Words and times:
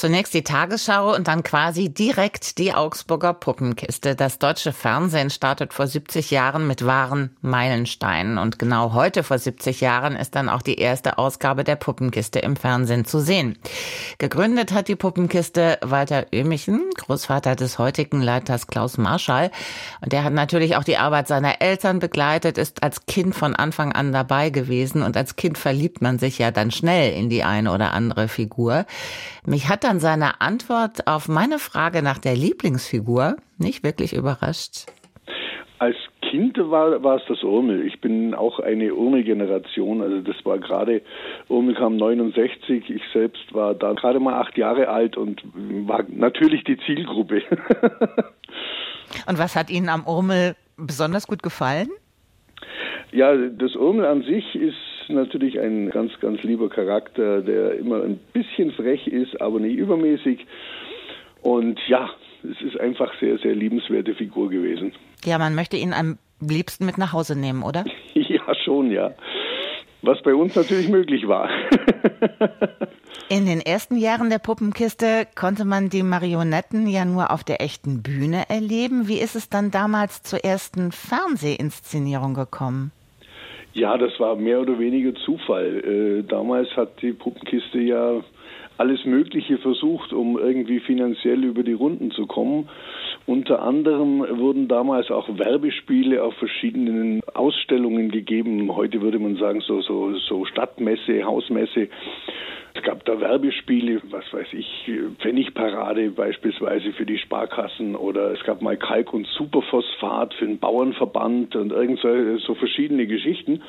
Zunächst 0.00 0.32
die 0.32 0.44
Tagesschau 0.44 1.14
und 1.14 1.28
dann 1.28 1.42
quasi 1.42 1.92
direkt 1.92 2.56
die 2.56 2.72
Augsburger 2.72 3.34
Puppenkiste. 3.34 4.16
Das 4.16 4.38
deutsche 4.38 4.72
Fernsehen 4.72 5.28
startet 5.28 5.74
vor 5.74 5.86
70 5.86 6.30
Jahren 6.30 6.66
mit 6.66 6.86
wahren 6.86 7.36
Meilensteinen. 7.42 8.38
Und 8.38 8.58
genau 8.58 8.94
heute 8.94 9.22
vor 9.22 9.36
70 9.36 9.82
Jahren 9.82 10.16
ist 10.16 10.34
dann 10.36 10.48
auch 10.48 10.62
die 10.62 10.76
erste 10.76 11.18
Ausgabe 11.18 11.64
der 11.64 11.76
Puppenkiste 11.76 12.38
im 12.38 12.56
Fernsehen 12.56 13.04
zu 13.04 13.20
sehen. 13.20 13.58
Gegründet 14.16 14.72
hat 14.72 14.88
die 14.88 14.96
Puppenkiste 14.96 15.76
Walter 15.82 16.24
Oehmichen, 16.32 16.88
Großvater 16.96 17.54
des 17.54 17.78
heutigen 17.78 18.22
Leiters 18.22 18.68
Klaus 18.68 18.96
Marschall. 18.96 19.50
Und 20.00 20.14
der 20.14 20.24
hat 20.24 20.32
natürlich 20.32 20.76
auch 20.76 20.84
die 20.84 20.96
Arbeit 20.96 21.28
seiner 21.28 21.60
Eltern 21.60 21.98
begleitet, 21.98 22.56
ist 22.56 22.82
als 22.82 23.04
Kind 23.04 23.34
von 23.34 23.54
Anfang 23.54 23.92
an 23.92 24.14
dabei 24.14 24.48
gewesen. 24.48 25.02
Und 25.02 25.18
als 25.18 25.36
Kind 25.36 25.58
verliebt 25.58 26.00
man 26.00 26.18
sich 26.18 26.38
ja 26.38 26.50
dann 26.50 26.70
schnell 26.70 27.12
in 27.12 27.28
die 27.28 27.44
eine 27.44 27.70
oder 27.70 27.92
andere 27.92 28.28
Figur. 28.28 28.86
Mich 29.44 29.68
hat 29.68 29.84
dann 29.90 29.98
seine 29.98 30.40
Antwort 30.40 31.08
auf 31.08 31.26
meine 31.26 31.58
Frage 31.58 32.00
nach 32.00 32.18
der 32.18 32.36
Lieblingsfigur 32.36 33.34
nicht 33.58 33.82
wirklich 33.82 34.12
überrascht. 34.12 34.86
Als 35.80 35.96
Kind 36.20 36.56
war, 36.58 37.02
war 37.02 37.16
es 37.16 37.22
das 37.26 37.42
Urmel. 37.42 37.84
Ich 37.84 38.00
bin 38.00 38.32
auch 38.32 38.60
eine 38.60 38.94
Urmel-Generation. 38.94 40.00
Also 40.00 40.20
das 40.20 40.36
war 40.44 40.58
gerade, 40.58 41.02
Urmel 41.48 41.74
kam 41.74 41.96
69. 41.96 42.88
Ich 42.88 43.02
selbst 43.12 43.52
war 43.52 43.74
da 43.74 43.94
gerade 43.94 44.20
mal 44.20 44.40
acht 44.40 44.56
Jahre 44.56 44.88
alt 44.88 45.16
und 45.16 45.42
war 45.88 46.04
natürlich 46.08 46.62
die 46.62 46.78
Zielgruppe. 46.86 47.42
und 49.26 49.38
was 49.38 49.56
hat 49.56 49.70
Ihnen 49.70 49.88
am 49.88 50.06
Urmel 50.06 50.54
besonders 50.76 51.26
gut 51.26 51.42
gefallen? 51.42 51.88
Ja, 53.10 53.34
das 53.34 53.74
Urmel 53.74 54.04
an 54.04 54.22
sich 54.22 54.54
ist 54.54 54.76
natürlich 55.14 55.58
ein 55.60 55.90
ganz, 55.90 56.12
ganz 56.20 56.42
lieber 56.42 56.68
Charakter, 56.68 57.42
der 57.42 57.78
immer 57.78 58.02
ein 58.02 58.18
bisschen 58.32 58.72
frech 58.72 59.06
ist, 59.06 59.40
aber 59.40 59.60
nicht 59.60 59.76
übermäßig. 59.76 60.46
Und 61.42 61.78
ja, 61.88 62.10
es 62.42 62.60
ist 62.62 62.80
einfach 62.80 63.12
sehr, 63.20 63.38
sehr 63.38 63.54
liebenswerte 63.54 64.14
Figur 64.14 64.50
gewesen. 64.50 64.92
Ja, 65.24 65.38
man 65.38 65.54
möchte 65.54 65.76
ihn 65.76 65.92
am 65.92 66.18
liebsten 66.40 66.86
mit 66.86 66.98
nach 66.98 67.12
Hause 67.12 67.38
nehmen, 67.38 67.62
oder? 67.62 67.84
ja, 68.14 68.54
schon, 68.64 68.90
ja. 68.90 69.12
Was 70.02 70.22
bei 70.22 70.34
uns 70.34 70.54
natürlich 70.54 70.88
möglich 70.88 71.28
war. 71.28 71.50
In 73.28 73.46
den 73.46 73.60
ersten 73.60 73.96
Jahren 73.96 74.30
der 74.30 74.38
Puppenkiste 74.38 75.26
konnte 75.36 75.64
man 75.64 75.88
die 75.88 76.02
Marionetten 76.02 76.88
ja 76.88 77.04
nur 77.04 77.30
auf 77.30 77.44
der 77.44 77.60
echten 77.60 78.02
Bühne 78.02 78.48
erleben. 78.48 79.08
Wie 79.08 79.20
ist 79.20 79.36
es 79.36 79.48
dann 79.48 79.70
damals 79.70 80.22
zur 80.22 80.42
ersten 80.44 80.90
Fernsehinszenierung 80.90 82.34
gekommen? 82.34 82.92
Ja, 83.72 83.96
das 83.96 84.18
war 84.18 84.36
mehr 84.36 84.60
oder 84.60 84.78
weniger 84.78 85.14
Zufall. 85.14 86.22
Äh, 86.24 86.28
damals 86.28 86.76
hat 86.76 87.00
die 87.02 87.12
Puppenkiste 87.12 87.78
ja 87.78 88.22
alles 88.78 89.04
Mögliche 89.04 89.58
versucht, 89.58 90.12
um 90.12 90.38
irgendwie 90.38 90.80
finanziell 90.80 91.44
über 91.44 91.62
die 91.62 91.74
Runden 91.74 92.10
zu 92.10 92.26
kommen. 92.26 92.68
Unter 93.30 93.62
anderem 93.62 94.26
wurden 94.40 94.66
damals 94.66 95.08
auch 95.08 95.28
Werbespiele 95.38 96.20
auf 96.20 96.34
verschiedenen 96.34 97.20
Ausstellungen 97.32 98.10
gegeben. 98.10 98.74
Heute 98.74 99.02
würde 99.02 99.20
man 99.20 99.36
sagen, 99.36 99.60
so, 99.60 99.80
so, 99.82 100.16
so 100.16 100.44
Stadtmesse, 100.46 101.22
Hausmesse. 101.22 101.90
Es 102.74 102.82
gab 102.82 103.04
da 103.04 103.20
Werbespiele, 103.20 104.00
was 104.10 104.32
weiß 104.32 104.46
ich, 104.52 104.90
Pfennigparade 105.18 106.10
beispielsweise 106.10 106.92
für 106.92 107.04
die 107.04 107.18
Sparkassen 107.18 107.96
oder 107.96 108.30
es 108.32 108.42
gab 108.44 108.62
mal 108.62 108.76
Kalk- 108.76 109.12
und 109.12 109.26
Superphosphat 109.26 110.34
für 110.34 110.46
den 110.46 110.58
Bauernverband 110.58 111.56
und 111.56 111.72
irgend 111.72 112.00
so, 112.00 112.54
verschiedene 112.54 113.06
Geschichten. 113.06 113.62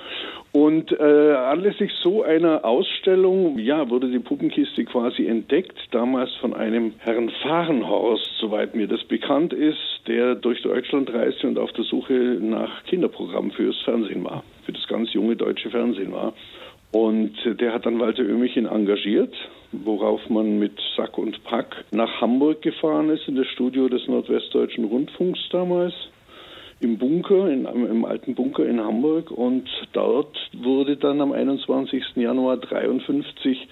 Und 0.51 0.91
äh, 0.91 1.33
anlässlich 1.33 1.91
so 2.03 2.23
einer 2.23 2.63
Ausstellung, 2.63 3.57
ja, 3.57 3.89
wurde 3.89 4.09
die 4.09 4.19
Puppenkiste 4.19 4.85
quasi 4.85 5.25
entdeckt, 5.25 5.77
damals 5.91 6.33
von 6.35 6.53
einem 6.53 6.93
Herrn 6.99 7.31
Fahrenhorst, 7.41 8.37
soweit 8.39 8.75
mir 8.75 8.87
das 8.87 9.03
bekannt 9.05 9.50
ist, 9.53 10.01
der 10.07 10.35
durch 10.35 10.61
Deutschland 10.61 11.13
reiste 11.13 11.47
und 11.47 11.57
auf 11.57 11.71
der 11.73 11.83
Suche 11.83 12.13
nach 12.13 12.83
Kinderprogrammen 12.85 13.51
fürs 13.51 13.79
Fernsehen 13.81 14.23
war, 14.23 14.43
für 14.65 14.71
das 14.71 14.87
ganz 14.87 15.13
junge 15.13 15.35
deutsche 15.35 15.69
Fernsehen 15.69 16.11
war. 16.11 16.33
Und 16.91 17.33
der 17.45 17.73
hat 17.73 17.85
dann 17.85 17.99
Walter 17.99 18.23
Oehmichen 18.23 18.65
engagiert, 18.65 19.33
worauf 19.71 20.29
man 20.29 20.59
mit 20.59 20.73
Sack 20.97 21.17
und 21.17 21.41
Pack 21.45 21.85
nach 21.91 22.19
Hamburg 22.19 22.61
gefahren 22.61 23.09
ist, 23.09 23.27
in 23.27 23.35
das 23.35 23.47
Studio 23.47 23.87
des 23.87 24.07
Nordwestdeutschen 24.07 24.83
Rundfunks 24.83 25.39
damals, 25.51 25.93
im 26.81 26.97
Bunker, 26.97 27.49
in, 27.49 27.65
im 27.65 28.03
alten 28.03 28.35
Bunker 28.35 28.65
in 28.65 28.81
Hamburg. 28.81 29.31
Und 29.31 29.69
dort 29.93 30.35
wurde 30.51 30.97
dann 30.97 31.21
am 31.21 31.31
21. 31.31 32.03
Januar 32.15 32.55
1953 32.55 33.67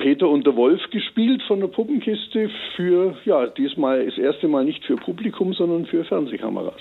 Peter 0.00 0.28
und 0.28 0.46
der 0.46 0.56
Wolf 0.56 0.80
gespielt 0.90 1.42
von 1.46 1.60
der 1.60 1.68
Puppenkiste 1.68 2.50
für, 2.74 3.16
ja, 3.24 3.46
diesmal 3.46 4.06
das 4.06 4.18
erste 4.18 4.48
Mal 4.48 4.64
nicht 4.64 4.84
für 4.84 4.96
Publikum, 4.96 5.52
sondern 5.52 5.86
für 5.86 6.04
Fernsehkameras. 6.04 6.80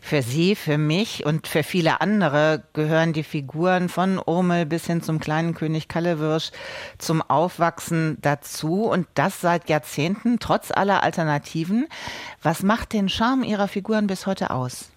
Für 0.00 0.22
Sie, 0.22 0.54
für 0.54 0.78
mich 0.78 1.26
und 1.26 1.46
für 1.48 1.62
viele 1.62 2.00
andere 2.00 2.62
gehören 2.72 3.12
die 3.12 3.24
Figuren 3.24 3.88
von 3.88 4.20
Urmel 4.24 4.64
bis 4.64 4.86
hin 4.86 5.02
zum 5.02 5.18
kleinen 5.18 5.54
König 5.54 5.88
Kallewirsch 5.88 6.50
zum 6.96 7.20
Aufwachsen 7.20 8.16
dazu 8.22 8.84
und 8.84 9.06
das 9.14 9.40
seit 9.40 9.68
Jahrzehnten, 9.68 10.38
trotz 10.38 10.70
aller 10.70 11.02
Alternativen. 11.02 11.88
Was 12.42 12.62
macht 12.62 12.92
den 12.92 13.08
Charme 13.08 13.42
Ihrer 13.42 13.68
Figuren 13.68 14.06
bis 14.06 14.26
heute 14.26 14.50
aus? 14.50 14.92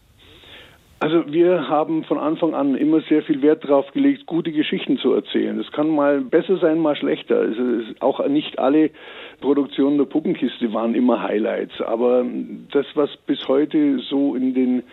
Also 1.01 1.23
wir 1.33 1.67
haben 1.67 2.03
von 2.03 2.19
Anfang 2.19 2.53
an 2.53 2.75
immer 2.75 3.01
sehr 3.01 3.23
viel 3.23 3.41
Wert 3.41 3.63
darauf 3.63 3.91
gelegt, 3.91 4.27
gute 4.27 4.51
Geschichten 4.51 4.99
zu 4.99 5.13
erzählen. 5.13 5.59
Es 5.59 5.71
kann 5.71 5.89
mal 5.89 6.21
besser 6.21 6.57
sein, 6.57 6.77
mal 6.77 6.95
schlechter. 6.95 7.39
Also 7.39 7.63
auch 8.01 8.27
nicht 8.27 8.59
alle 8.59 8.91
Produktionen 9.39 9.97
der 9.97 10.05
Puppenkiste 10.05 10.71
waren 10.73 10.93
immer 10.93 11.23
Highlights, 11.23 11.81
aber 11.81 12.23
das, 12.71 12.85
was 12.93 13.09
bis 13.25 13.47
heute 13.47 13.97
so 13.97 14.35
in 14.35 14.53
den 14.53 14.83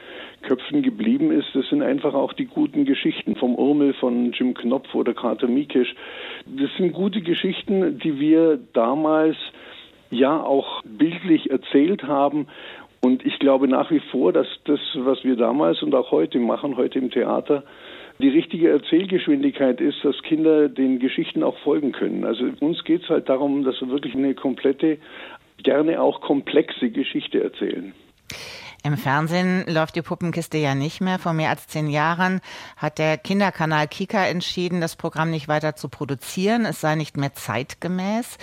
Köpfen 0.40 0.80
geblieben 0.80 1.30
ist, 1.30 1.48
das 1.52 1.68
sind 1.68 1.82
einfach 1.82 2.14
auch 2.14 2.32
die 2.32 2.46
guten 2.46 2.86
Geschichten 2.86 3.36
vom 3.36 3.54
Urmel 3.54 3.92
von 3.92 4.32
Jim 4.32 4.54
Knopf 4.54 4.94
oder 4.94 5.12
Kater 5.12 5.46
Miekisch. 5.46 5.94
Das 6.46 6.70
sind 6.78 6.94
gute 6.94 7.20
Geschichten, 7.20 7.98
die 7.98 8.18
wir 8.18 8.58
damals 8.72 9.36
ja 10.10 10.42
auch 10.42 10.80
bildlich 10.84 11.50
erzählt 11.50 12.04
haben 12.04 12.46
und 13.00 13.24
ich 13.24 13.38
glaube 13.38 13.68
nach 13.68 13.90
wie 13.90 14.00
vor, 14.10 14.32
dass 14.32 14.46
das, 14.64 14.80
was 14.94 15.22
wir 15.24 15.36
damals 15.36 15.82
und 15.82 15.94
auch 15.94 16.10
heute 16.10 16.38
machen, 16.38 16.76
heute 16.76 16.98
im 16.98 17.10
Theater, 17.10 17.62
die 18.20 18.28
richtige 18.28 18.70
Erzählgeschwindigkeit 18.70 19.80
ist, 19.80 20.04
dass 20.04 20.20
Kinder 20.22 20.68
den 20.68 20.98
Geschichten 20.98 21.44
auch 21.44 21.56
folgen 21.58 21.92
können. 21.92 22.24
Also 22.24 22.46
uns 22.60 22.82
geht 22.82 23.04
es 23.04 23.08
halt 23.08 23.28
darum, 23.28 23.62
dass 23.62 23.80
wir 23.80 23.88
wirklich 23.88 24.14
eine 24.14 24.34
komplette, 24.34 24.98
gerne 25.62 26.00
auch 26.00 26.20
komplexe 26.20 26.90
Geschichte 26.90 27.42
erzählen. 27.42 27.92
Im 28.84 28.96
Fernsehen 28.96 29.64
läuft 29.68 29.96
die 29.96 30.02
Puppenkiste 30.02 30.56
ja 30.56 30.74
nicht 30.74 31.00
mehr. 31.00 31.18
Vor 31.18 31.32
mehr 31.32 31.50
als 31.50 31.66
zehn 31.68 31.88
Jahren 31.88 32.40
hat 32.76 32.98
der 32.98 33.18
Kinderkanal 33.18 33.88
Kika 33.88 34.26
entschieden, 34.26 34.80
das 34.80 34.96
Programm 34.96 35.30
nicht 35.30 35.48
weiter 35.48 35.74
zu 35.74 35.88
produzieren. 35.88 36.64
Es 36.64 36.80
sei 36.80 36.94
nicht 36.94 37.16
mehr 37.16 37.34
zeitgemäß. 37.34 38.38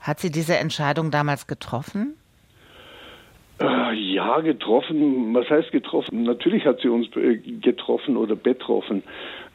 Hat 0.00 0.20
sie 0.20 0.30
diese 0.30 0.56
Entscheidung 0.56 1.10
damals 1.10 1.46
getroffen? 1.46 2.14
Äh, 3.60 3.94
ja, 3.94 4.40
getroffen. 4.40 5.34
Was 5.34 5.48
heißt 5.50 5.70
getroffen? 5.70 6.22
Natürlich 6.22 6.64
hat 6.64 6.80
sie 6.80 6.88
uns 6.88 7.08
äh, 7.16 7.36
getroffen 7.36 8.16
oder 8.16 8.36
betroffen. 8.36 9.02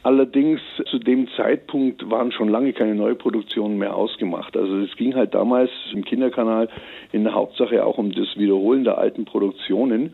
Allerdings 0.03 0.61
zu 0.91 0.99
dem 0.99 1.27
Zeitpunkt 1.35 2.07
waren 2.11 2.31
schon 2.31 2.49
lange 2.49 2.73
keine 2.73 2.93
Neuproduktionen 2.93 3.79
mehr 3.79 3.95
ausgemacht. 3.95 4.55
Also 4.55 4.77
es 4.77 4.95
ging 4.95 5.15
halt 5.15 5.33
damals 5.33 5.71
im 5.93 6.05
Kinderkanal 6.05 6.69
in 7.11 7.23
der 7.23 7.33
Hauptsache 7.33 7.83
auch 7.83 7.97
um 7.97 8.11
das 8.11 8.37
Wiederholen 8.37 8.83
der 8.83 8.99
alten 8.99 9.25
Produktionen 9.25 10.13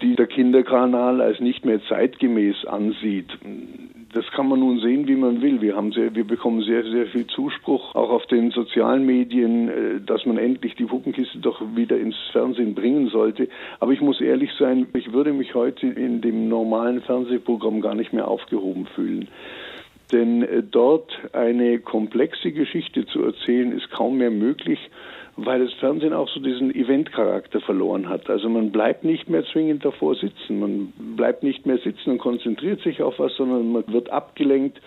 die 0.00 0.14
der 0.14 0.26
Kinderkanal 0.26 1.20
als 1.20 1.40
nicht 1.40 1.64
mehr 1.64 1.80
zeitgemäß 1.88 2.64
ansieht. 2.66 3.26
Das 4.18 4.28
kann 4.32 4.48
man 4.48 4.58
nun 4.58 4.80
sehen, 4.80 5.06
wie 5.06 5.14
man 5.14 5.42
will. 5.42 5.60
Wir 5.60 5.76
haben 5.76 5.92
sehr, 5.92 6.12
wir 6.12 6.26
bekommen 6.26 6.60
sehr, 6.62 6.82
sehr 6.82 7.06
viel 7.06 7.28
Zuspruch, 7.28 7.94
auch 7.94 8.10
auf 8.10 8.26
den 8.26 8.50
sozialen 8.50 9.06
Medien, 9.06 9.68
äh, 9.68 10.00
dass 10.04 10.26
man 10.26 10.38
endlich 10.38 10.74
die 10.74 10.86
Puppenkiste 10.86 11.38
doch 11.38 11.62
wieder 11.76 11.96
ins 11.96 12.16
Fernsehen 12.32 12.74
bringen 12.74 13.10
sollte. 13.10 13.48
Aber 13.78 13.92
ich 13.92 14.00
muss 14.00 14.20
ehrlich 14.20 14.50
sein, 14.58 14.88
ich 14.94 15.12
würde 15.12 15.32
mich 15.32 15.54
heute 15.54 15.86
in 15.86 16.20
dem 16.20 16.48
normalen 16.48 17.00
Fernsehprogramm 17.00 17.80
gar 17.80 17.94
nicht 17.94 18.12
mehr 18.12 18.26
aufgehoben 18.26 18.86
fühlen. 18.86 19.28
Denn 20.10 20.42
äh, 20.42 20.64
dort 20.68 21.16
eine 21.32 21.78
komplexe 21.78 22.50
Geschichte 22.50 23.06
zu 23.06 23.22
erzählen, 23.22 23.70
ist 23.70 23.88
kaum 23.92 24.18
mehr 24.18 24.32
möglich 24.32 24.80
weil 25.38 25.64
das 25.64 25.72
Fernsehen 25.74 26.12
auch 26.12 26.28
so 26.28 26.40
diesen 26.40 26.74
Eventcharakter 26.74 27.60
verloren 27.60 28.08
hat. 28.08 28.28
Also 28.28 28.48
man 28.48 28.72
bleibt 28.72 29.04
nicht 29.04 29.30
mehr 29.30 29.44
zwingend 29.44 29.84
davor 29.84 30.14
sitzen, 30.16 30.60
man 30.60 30.92
bleibt 31.16 31.42
nicht 31.42 31.64
mehr 31.64 31.78
sitzen 31.78 32.10
und 32.10 32.18
konzentriert 32.18 32.80
sich 32.80 33.02
auf 33.02 33.18
was, 33.18 33.34
sondern 33.36 33.72
man 33.72 33.84
wird 33.86 34.10
abgelenkt 34.10 34.80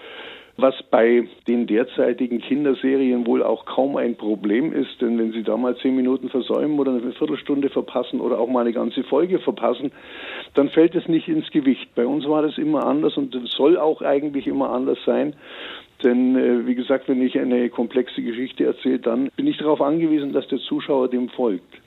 was 0.58 0.76
bei 0.90 1.28
den 1.48 1.68
derzeitigen 1.68 2.40
Kinderserien 2.40 3.26
wohl 3.26 3.44
auch 3.44 3.66
kaum 3.66 3.96
ein 3.98 4.16
Problem 4.16 4.74
ist, 4.74 5.02
denn 5.02 5.18
wenn 5.18 5.32
Sie 5.32 5.44
da 5.44 5.58
mal 5.58 5.76
zehn 5.78 5.96
Minuten 5.96 6.30
versäumen 6.30 6.80
oder 6.80 6.92
eine 6.92 7.14
Viertelstunde 7.14 7.70
verpassen 7.70 8.20
oder 8.20 8.40
auch 8.40 8.48
mal 8.48 8.62
eine 8.62 8.74
ganze 8.74 9.04
Folge 9.04 9.40
verpassen, 9.40 9.92
dann 10.54 10.70
fällt 10.70 10.96
es 10.96 11.08
nicht 11.08 11.28
ins 11.28 11.50
Gewicht. 11.52 11.96
Bei 11.96 12.06
uns 12.06 12.28
war 12.28 12.42
das 12.42 12.58
immer 12.58 12.86
anders 12.86 13.18
und 13.18 13.36
soll 13.50 13.78
auch 13.78 14.02
eigentlich 14.02 14.48
immer 14.48 14.72
anders 14.72 15.00
sein. 15.06 15.34
Denn 16.04 16.36
äh, 16.36 16.68
wie 16.68 16.76
gesagt, 16.76 17.08
wenn 17.08 17.22
ich 17.22 17.38
eine 17.40 17.70
komplexe 17.70 18.22
Geschichte 18.22 18.66
erzähle, 18.66 19.00
dann 19.00 19.30
bin 19.36 19.48
ich 19.48 19.58
darauf 19.58 19.82
angewiesen, 19.82 20.34
dass 20.34 20.48
der 20.48 20.60
Zuschauer 20.60 21.10
dem 21.10 21.30
folgt. 21.30 21.82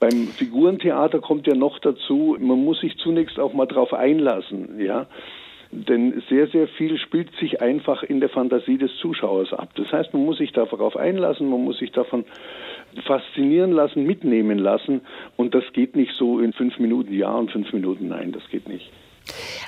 Beim 0.00 0.28
Figurentheater 0.28 1.20
kommt 1.20 1.46
ja 1.46 1.54
noch 1.54 1.78
dazu, 1.78 2.36
man 2.38 2.64
muss 2.64 2.80
sich 2.80 2.96
zunächst 2.98 3.38
auch 3.38 3.54
mal 3.54 3.66
darauf 3.66 3.94
einlassen, 3.94 4.80
ja. 4.80 5.06
Denn 5.70 6.22
sehr, 6.28 6.46
sehr 6.48 6.68
viel 6.68 6.98
spielt 6.98 7.34
sich 7.36 7.60
einfach 7.60 8.04
in 8.04 8.20
der 8.20 8.28
Fantasie 8.28 8.78
des 8.78 8.94
Zuschauers 8.98 9.52
ab. 9.52 9.70
Das 9.74 9.90
heißt, 9.90 10.14
man 10.14 10.24
muss 10.24 10.38
sich 10.38 10.52
darauf 10.52 10.96
einlassen, 10.96 11.50
man 11.50 11.64
muss 11.64 11.78
sich 11.78 11.90
davon 11.90 12.24
faszinieren 13.04 13.72
lassen, 13.72 14.04
mitnehmen 14.04 14.58
lassen. 14.58 15.00
Und 15.36 15.52
das 15.54 15.64
geht 15.72 15.96
nicht 15.96 16.12
so 16.12 16.38
in 16.38 16.52
fünf 16.52 16.78
Minuten 16.78 17.12
ja 17.12 17.32
und 17.34 17.50
fünf 17.50 17.72
Minuten 17.72 18.06
nein, 18.06 18.30
das 18.30 18.48
geht 18.50 18.68
nicht. 18.68 18.92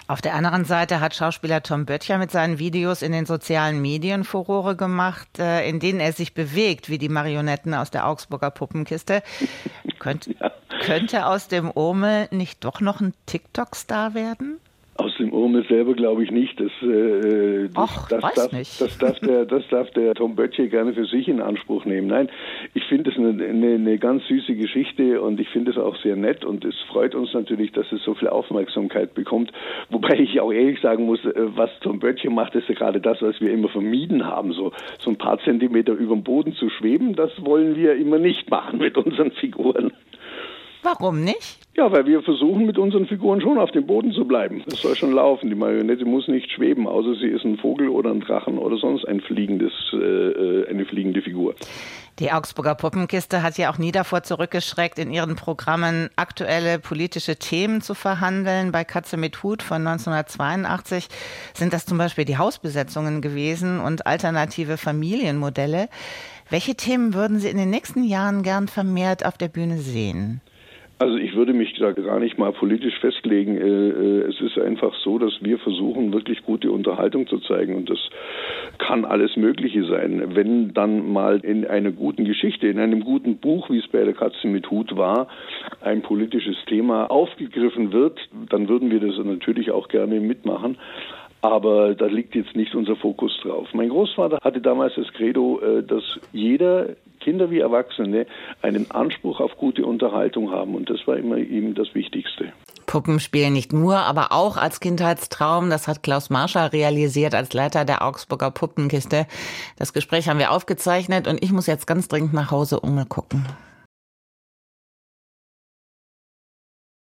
Auf 0.08 0.22
der 0.22 0.34
anderen 0.34 0.64
Seite 0.64 1.00
hat 1.00 1.16
Schauspieler 1.16 1.64
Tom 1.64 1.84
Böttcher 1.84 2.18
mit 2.18 2.30
seinen 2.30 2.60
Videos 2.60 3.02
in 3.02 3.10
den 3.10 3.26
sozialen 3.26 3.82
Medien 3.82 4.22
Furore 4.22 4.76
gemacht, 4.76 5.40
äh, 5.40 5.68
in 5.68 5.80
denen 5.80 5.98
er 5.98 6.12
sich 6.12 6.32
bewegt 6.32 6.88
wie 6.88 6.98
die 6.98 7.08
Marionetten 7.08 7.74
aus 7.74 7.90
der 7.90 8.06
Augsburger 8.06 8.52
Puppenkiste. 8.52 9.22
Könnt, 9.98 10.26
ja. 10.40 10.52
Könnte 10.80 11.26
aus 11.26 11.48
dem 11.48 11.70
Urmel 11.72 12.28
nicht 12.30 12.64
doch 12.64 12.80
noch 12.80 13.00
ein 13.00 13.14
TikTok-Star 13.26 14.14
werden? 14.14 14.55
Aus 15.16 15.22
dem 15.22 15.32
Urmel 15.32 15.64
selber 15.66 15.94
glaube 15.94 16.24
ich 16.24 16.30
nicht. 16.30 16.60
Das, 16.60 16.70
äh, 16.82 17.68
das, 17.72 17.90
Och, 17.90 18.08
das, 18.08 18.34
darf, 18.34 18.52
nicht. 18.52 18.80
das, 18.80 18.98
darf 18.98 19.18
der, 19.20 19.46
das 19.46 19.66
darf 19.70 19.90
der 19.92 20.14
Tom 20.14 20.34
Böttcher 20.34 20.66
gerne 20.66 20.92
für 20.92 21.06
sich 21.06 21.26
in 21.26 21.40
Anspruch 21.40 21.86
nehmen. 21.86 22.08
Nein, 22.08 22.28
ich 22.74 22.84
finde 22.84 23.10
es 23.10 23.16
eine, 23.16 23.30
eine, 23.42 23.74
eine, 23.76 23.98
ganz 23.98 24.26
süße 24.26 24.54
Geschichte 24.54 25.22
und 25.22 25.40
ich 25.40 25.48
finde 25.48 25.70
es 25.70 25.78
auch 25.78 25.96
sehr 26.02 26.16
nett 26.16 26.44
und 26.44 26.66
es 26.66 26.74
freut 26.88 27.14
uns 27.14 27.32
natürlich, 27.32 27.72
dass 27.72 27.90
es 27.92 28.02
so 28.02 28.12
viel 28.12 28.28
Aufmerksamkeit 28.28 29.14
bekommt. 29.14 29.52
Wobei 29.88 30.18
ich 30.18 30.38
auch 30.38 30.52
ehrlich 30.52 30.80
sagen 30.80 31.06
muss, 31.06 31.24
äh, 31.24 31.32
was 31.34 31.70
Tom 31.80 31.98
Böttcher 31.98 32.30
macht, 32.30 32.54
ist 32.54 32.68
ja 32.68 32.74
gerade 32.74 33.00
das, 33.00 33.22
was 33.22 33.40
wir 33.40 33.52
immer 33.52 33.68
vermieden 33.68 34.26
haben, 34.26 34.52
so, 34.52 34.72
so 34.98 35.10
ein 35.10 35.16
paar 35.16 35.38
Zentimeter 35.38 35.94
über 35.94 36.14
dem 36.14 36.24
Boden 36.24 36.52
zu 36.52 36.68
schweben. 36.68 37.16
Das 37.16 37.30
wollen 37.42 37.74
wir 37.74 37.96
immer 37.96 38.18
nicht 38.18 38.50
machen 38.50 38.80
mit 38.80 38.98
unseren 38.98 39.30
Figuren. 39.30 39.92
Warum 40.86 41.24
nicht? 41.24 41.58
Ja, 41.74 41.90
weil 41.90 42.06
wir 42.06 42.22
versuchen 42.22 42.64
mit 42.64 42.78
unseren 42.78 43.08
Figuren 43.08 43.40
schon 43.40 43.58
auf 43.58 43.72
dem 43.72 43.88
Boden 43.88 44.12
zu 44.12 44.24
bleiben. 44.24 44.62
Das 44.66 44.82
soll 44.82 44.94
schon 44.94 45.10
laufen. 45.10 45.48
Die 45.48 45.56
Marionette 45.56 46.04
muss 46.04 46.28
nicht 46.28 46.48
schweben, 46.52 46.86
außer 46.86 47.16
sie 47.16 47.26
ist 47.26 47.44
ein 47.44 47.58
Vogel 47.58 47.88
oder 47.88 48.12
ein 48.12 48.20
Drachen 48.20 48.56
oder 48.56 48.76
sonst 48.76 49.04
ein 49.04 49.20
fliegendes, 49.20 49.72
äh, 49.92 49.96
äh, 49.96 50.68
eine 50.68 50.84
fliegende 50.84 51.22
Figur. 51.22 51.56
Die 52.20 52.30
Augsburger 52.30 52.76
Puppenkiste 52.76 53.42
hat 53.42 53.58
ja 53.58 53.72
auch 53.72 53.78
nie 53.78 53.90
davor 53.90 54.22
zurückgeschreckt, 54.22 55.00
in 55.00 55.10
ihren 55.10 55.34
Programmen 55.34 56.08
aktuelle 56.14 56.78
politische 56.78 57.34
Themen 57.34 57.80
zu 57.80 57.94
verhandeln. 57.94 58.70
Bei 58.70 58.84
Katze 58.84 59.16
mit 59.16 59.42
Hut 59.42 59.64
von 59.64 59.84
1982 59.84 61.08
sind 61.52 61.72
das 61.72 61.84
zum 61.84 61.98
Beispiel 61.98 62.26
die 62.26 62.38
Hausbesetzungen 62.38 63.22
gewesen 63.22 63.80
und 63.80 64.06
alternative 64.06 64.76
Familienmodelle. 64.76 65.88
Welche 66.48 66.76
Themen 66.76 67.12
würden 67.12 67.40
Sie 67.40 67.48
in 67.48 67.56
den 67.56 67.70
nächsten 67.70 68.04
Jahren 68.04 68.44
gern 68.44 68.68
vermehrt 68.68 69.26
auf 69.26 69.36
der 69.36 69.48
Bühne 69.48 69.78
sehen? 69.78 70.40
Also 70.98 71.16
ich 71.18 71.34
würde 71.34 71.52
mich 71.52 71.74
da 71.74 71.92
gar 71.92 72.18
nicht 72.20 72.38
mal 72.38 72.52
politisch 72.52 72.98
festlegen. 73.00 73.58
Äh, 73.58 73.88
äh, 73.88 74.30
es 74.30 74.40
ist 74.40 74.58
einfach 74.58 74.94
so, 75.04 75.18
dass 75.18 75.32
wir 75.42 75.58
versuchen, 75.58 76.12
wirklich 76.14 76.42
gute 76.42 76.72
Unterhaltung 76.72 77.26
zu 77.26 77.38
zeigen. 77.40 77.76
Und 77.76 77.90
das 77.90 77.98
kann 78.78 79.04
alles 79.04 79.36
Mögliche 79.36 79.84
sein. 79.84 80.34
Wenn 80.34 80.72
dann 80.72 81.12
mal 81.12 81.40
in 81.40 81.66
einer 81.66 81.90
guten 81.90 82.24
Geschichte, 82.24 82.68
in 82.68 82.78
einem 82.78 83.04
guten 83.04 83.36
Buch, 83.36 83.68
wie 83.68 83.78
es 83.78 83.88
bei 83.88 84.04
der 84.04 84.14
Katze 84.14 84.46
mit 84.46 84.70
Hut 84.70 84.96
war, 84.96 85.28
ein 85.82 86.00
politisches 86.00 86.56
Thema 86.66 87.10
aufgegriffen 87.10 87.92
wird, 87.92 88.18
dann 88.48 88.68
würden 88.68 88.90
wir 88.90 89.00
das 89.00 89.22
natürlich 89.22 89.70
auch 89.72 89.88
gerne 89.88 90.18
mitmachen. 90.20 90.78
Aber 91.42 91.94
da 91.94 92.06
liegt 92.06 92.34
jetzt 92.34 92.56
nicht 92.56 92.74
unser 92.74 92.96
Fokus 92.96 93.38
drauf. 93.42 93.68
Mein 93.74 93.90
Großvater 93.90 94.38
hatte 94.42 94.60
damals 94.60 94.94
das 94.96 95.12
Credo, 95.12 95.60
äh, 95.60 95.82
dass 95.82 96.02
jeder, 96.32 96.96
Kinder 97.26 97.50
wie 97.50 97.58
Erwachsene, 97.58 98.24
einen 98.62 98.88
Anspruch 98.92 99.40
auf 99.40 99.56
gute 99.56 99.84
Unterhaltung 99.84 100.52
haben. 100.52 100.76
Und 100.76 100.88
das 100.88 101.08
war 101.08 101.16
immer 101.16 101.38
ihm 101.38 101.74
das 101.74 101.92
Wichtigste. 101.92 102.52
Puppenspiel 102.86 103.50
nicht 103.50 103.72
nur, 103.72 103.96
aber 103.96 104.30
auch 104.30 104.56
als 104.56 104.78
Kindheitstraum. 104.78 105.68
Das 105.68 105.88
hat 105.88 106.04
Klaus 106.04 106.30
Marscher 106.30 106.72
realisiert 106.72 107.34
als 107.34 107.52
Leiter 107.52 107.84
der 107.84 108.06
Augsburger 108.06 108.52
Puppenkiste. 108.52 109.26
Das 109.76 109.92
Gespräch 109.92 110.28
haben 110.28 110.38
wir 110.38 110.52
aufgezeichnet 110.52 111.26
und 111.26 111.42
ich 111.42 111.50
muss 111.50 111.66
jetzt 111.66 111.88
ganz 111.88 112.06
dringend 112.06 112.32
nach 112.32 112.52
Hause 112.52 112.78
umgucken. 112.78 113.44